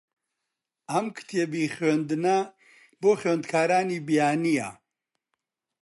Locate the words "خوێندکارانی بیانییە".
3.19-4.69